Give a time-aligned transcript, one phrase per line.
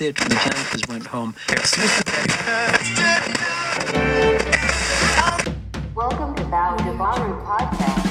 [0.00, 0.16] it.
[0.16, 1.34] The campers went home.
[5.94, 8.08] Welcome to Podcast.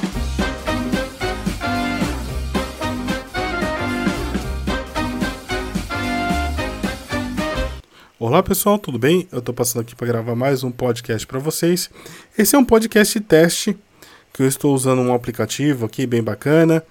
[8.19, 9.27] Olá pessoal, tudo bem?
[9.31, 11.89] Eu estou passando aqui para gravar mais um podcast para vocês.
[12.37, 13.77] Esse é um podcast teste
[14.33, 16.83] que eu estou usando um aplicativo aqui bem bacana,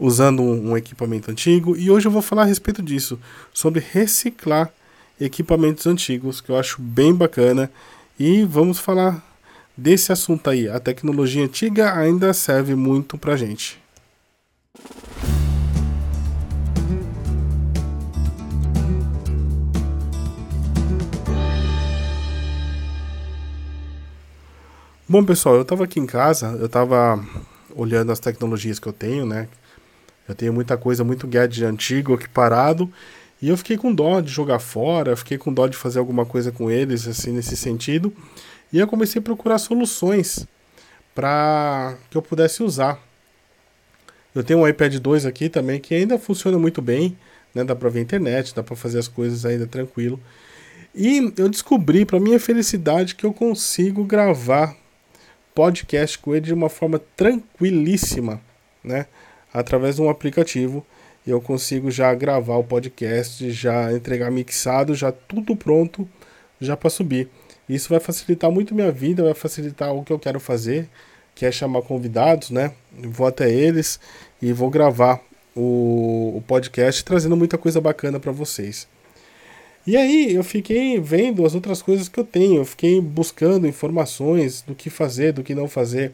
[0.00, 3.20] usando um, um equipamento antigo e hoje eu vou falar a respeito disso,
[3.52, 4.72] sobre reciclar
[5.20, 7.70] equipamentos antigos, que eu acho bem bacana
[8.18, 9.22] e vamos falar
[9.76, 10.66] desse assunto aí.
[10.68, 13.78] A tecnologia antiga ainda serve muito pra gente.
[25.06, 27.20] Bom, pessoal, eu estava aqui em casa, eu estava
[27.74, 29.48] olhando as tecnologias que eu tenho, né?
[30.30, 32.90] Eu tenho muita coisa, muito gadget antigo aqui parado,
[33.42, 36.52] e eu fiquei com dó de jogar fora, fiquei com dó de fazer alguma coisa
[36.52, 38.12] com eles, assim, nesse sentido.
[38.72, 40.46] E eu comecei a procurar soluções
[41.14, 43.02] para que eu pudesse usar.
[44.32, 47.18] Eu tenho um iPad 2 aqui também que ainda funciona muito bem,
[47.52, 47.64] né?
[47.64, 50.20] Dá para ver internet, dá para fazer as coisas ainda tranquilo.
[50.94, 54.76] E eu descobri, para minha felicidade, que eu consigo gravar
[55.54, 58.40] podcast com ele de uma forma tranquilíssima,
[58.84, 59.06] né?
[59.52, 60.84] Através de um aplicativo,
[61.26, 66.08] eu consigo já gravar o podcast, já entregar mixado, já tudo pronto,
[66.60, 67.28] já para subir.
[67.68, 70.88] Isso vai facilitar muito minha vida, vai facilitar o que eu quero fazer,
[71.34, 72.72] que é chamar convidados, né?
[72.92, 74.00] vou até eles
[74.42, 75.20] e vou gravar
[75.54, 78.88] o, o podcast trazendo muita coisa bacana para vocês.
[79.86, 84.62] E aí eu fiquei vendo as outras coisas que eu tenho, eu fiquei buscando informações
[84.62, 86.12] do que fazer, do que não fazer,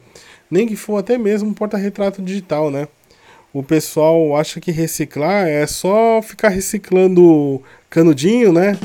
[0.50, 2.86] nem que for até mesmo um porta-retrato digital, né?
[3.58, 8.78] O pessoal acha que reciclar é só ficar reciclando canudinho, né?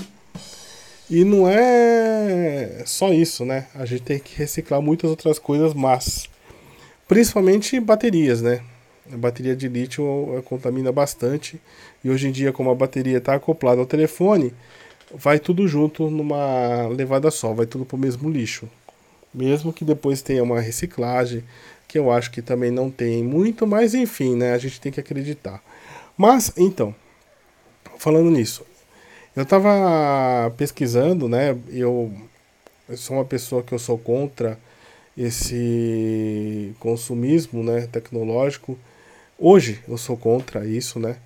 [1.09, 3.67] E não é só isso, né?
[3.75, 6.29] A gente tem que reciclar muitas outras coisas, mas
[7.05, 8.61] principalmente baterias, né?
[9.11, 11.59] A bateria de lítio contamina bastante
[12.01, 14.53] e hoje em dia, como a bateria está acoplada ao telefone,
[15.13, 18.69] vai tudo junto numa levada só, vai tudo para o mesmo lixo.
[19.33, 21.43] Mesmo que depois tenha uma reciclagem,
[21.91, 24.53] que eu acho que também não tem muito, mas enfim, né?
[24.53, 25.61] A gente tem que acreditar.
[26.15, 26.95] Mas, então,
[27.97, 28.65] falando nisso,
[29.35, 31.53] eu estava pesquisando, né?
[31.69, 32.09] Eu,
[32.87, 34.57] eu sou uma pessoa que eu sou contra
[35.17, 38.79] esse consumismo né, tecnológico.
[39.37, 41.17] Hoje eu sou contra isso, né?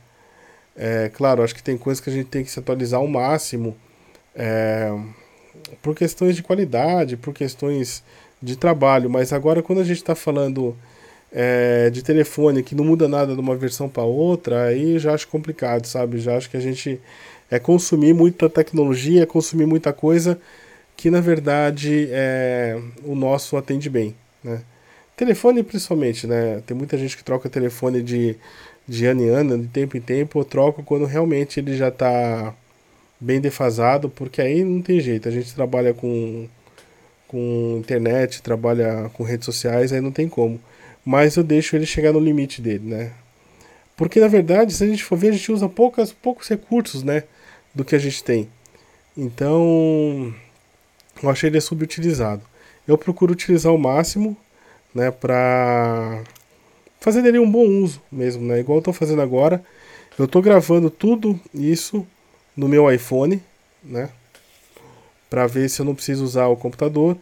[0.76, 3.78] É, claro, acho que tem coisas que a gente tem que se atualizar ao máximo
[4.34, 4.92] é,
[5.84, 8.04] por questões de qualidade, por questões
[8.46, 10.76] de trabalho, mas agora quando a gente está falando
[11.32, 15.28] é, de telefone que não muda nada de uma versão para outra, aí já acho
[15.28, 16.20] complicado, sabe?
[16.20, 17.00] Já acho que a gente
[17.50, 20.40] é consumir muita tecnologia, é consumir muita coisa
[20.96, 24.62] que na verdade é, o nosso atende bem, né?
[25.18, 26.62] Telefone principalmente, né?
[26.66, 28.38] Tem muita gente que troca telefone de
[28.88, 32.54] de ano em ano, de tempo em tempo, eu troco quando realmente ele já está
[33.20, 35.28] bem defasado, porque aí não tem jeito.
[35.28, 36.48] A gente trabalha com,
[37.36, 40.58] com internet, trabalha com redes sociais, aí não tem como.
[41.04, 43.12] Mas eu deixo ele chegar no limite dele, né?
[43.98, 47.24] Porque na verdade, se a gente for ver, a gente usa poucas, poucos recursos, né?
[47.74, 48.48] Do que a gente tem.
[49.18, 50.34] Então,
[51.22, 52.42] eu achei ele subutilizado.
[52.88, 54.38] Eu procuro utilizar o máximo,
[54.94, 55.12] né?
[55.12, 56.24] Pra
[57.02, 58.62] fazer dele um bom uso mesmo, né?
[58.62, 59.62] Igual eu tô fazendo agora.
[60.18, 62.08] Eu tô gravando tudo isso
[62.56, 63.44] no meu iPhone,
[63.84, 64.10] né?
[65.36, 67.18] Para ver se eu não preciso usar o computador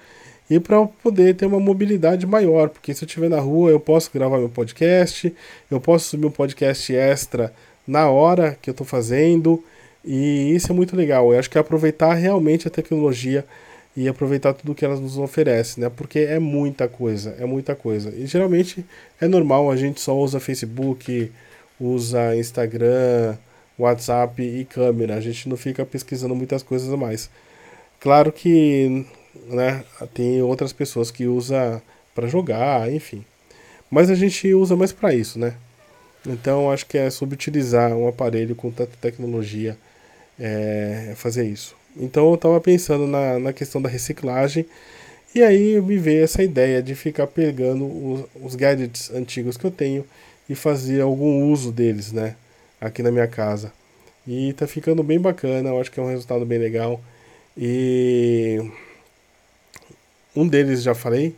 [0.47, 4.12] e para poder ter uma mobilidade maior, porque se eu estiver na rua eu posso
[4.13, 5.34] gravar meu podcast,
[5.72, 7.51] eu posso subir um podcast extra
[7.88, 9.63] na hora que eu estou fazendo
[10.06, 11.34] e isso é muito legal.
[11.34, 13.44] Eu acho que é aproveitar realmente a tecnologia
[13.97, 15.90] e aproveitar tudo que elas nos oferecem, né?
[15.90, 18.13] Porque é muita coisa, é muita coisa.
[18.16, 18.85] E geralmente
[19.19, 21.31] é normal, a gente só usa Facebook,
[21.80, 23.38] usa Instagram,
[23.75, 25.16] WhatsApp e câmera.
[25.16, 27.27] A gente não fica pesquisando muitas coisas a mais.
[28.03, 29.05] Claro que,
[29.47, 29.81] né,
[30.13, 31.81] tem outras pessoas que usa
[32.13, 33.23] para jogar, enfim.
[33.89, 35.53] Mas a gente usa mais para isso, né?
[36.27, 39.77] Então acho que é subutilizar um aparelho com tanta tecnologia
[40.38, 41.77] é fazer isso.
[41.95, 44.65] Então eu estava pensando na, na questão da reciclagem
[45.33, 49.71] e aí me veio essa ideia de ficar pegando os, os gadgets antigos que eu
[49.71, 50.05] tenho
[50.50, 52.35] e fazer algum uso deles, né?
[52.81, 53.71] Aqui na minha casa.
[54.27, 57.00] E tá ficando bem bacana, eu acho que é um resultado bem legal.
[57.57, 58.59] E
[60.35, 61.35] um deles já falei,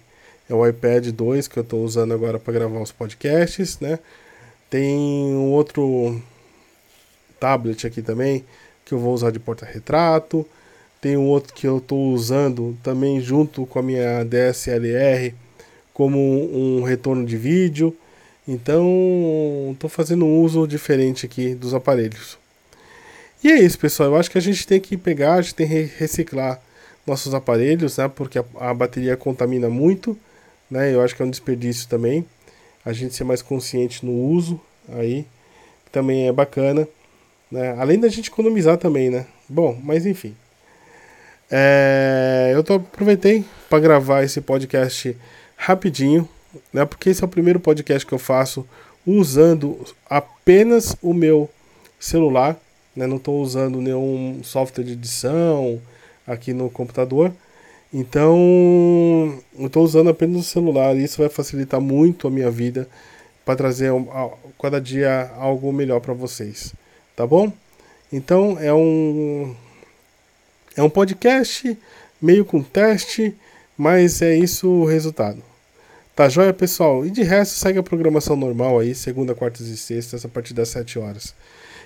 [0.50, 4.00] é o iPad 2 que eu estou usando agora para gravar os podcasts, né?
[4.70, 6.22] Tem um outro
[7.40, 8.46] tablet aqui também
[8.86, 10.46] que eu vou usar de porta-retrato.
[11.02, 15.34] Tem um outro que eu estou usando também junto com a minha DSLR
[15.94, 17.96] como um retorno de vídeo.
[18.48, 22.38] Então, estou fazendo um uso diferente aqui dos aparelhos.
[23.44, 24.10] E é isso, pessoal.
[24.10, 26.60] Eu acho que a gente tem que pegar, a gente tem que reciclar
[27.06, 28.08] nossos aparelhos, né?
[28.08, 30.18] Porque a, a bateria contamina muito,
[30.70, 30.94] né?
[30.94, 32.26] Eu acho que é um desperdício também.
[32.84, 34.60] A gente ser mais consciente no uso
[34.90, 35.26] aí
[35.92, 36.88] também é bacana,
[37.52, 37.76] né?
[37.78, 39.26] Além da gente economizar também, né?
[39.48, 40.36] Bom, mas enfim.
[41.50, 45.16] É, eu tô, aproveitei para gravar esse podcast
[45.56, 46.28] rapidinho,
[46.74, 46.86] né?
[46.86, 48.68] Porque esse é o primeiro podcast que eu faço
[49.06, 51.50] usando apenas o meu
[52.00, 52.58] celular,
[52.96, 53.06] né?
[53.06, 55.82] Não estou usando nenhum software de edição
[56.26, 57.32] aqui no computador.
[57.94, 62.88] Então, eu estou usando apenas o celular e isso vai facilitar muito a minha vida
[63.46, 63.92] para trazer
[64.62, 66.74] cada dia algo melhor para vocês,
[67.16, 67.52] tá bom?
[68.12, 69.56] Então, é um
[70.76, 71.78] é um podcast
[72.22, 73.34] meio com teste,
[73.78, 75.42] mas é isso o resultado.
[76.16, 77.06] Tá joia, pessoal?
[77.06, 80.70] E de resto, segue a programação normal aí, segunda, quartas e sextas, a partir das
[80.70, 81.36] 7 horas.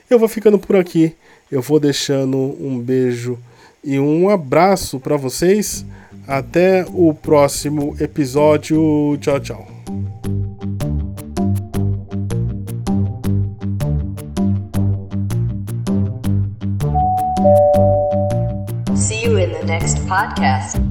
[0.10, 1.16] Eu vou ficando por aqui.
[1.52, 3.38] Eu vou deixando um beijo
[3.84, 5.86] e um abraço para vocês.
[6.28, 9.18] Até o próximo episódio.
[9.20, 9.68] Tchau, tchau.
[18.96, 20.89] See you in the next podcast.